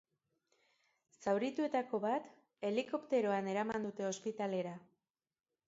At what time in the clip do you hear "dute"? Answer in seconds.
3.89-4.11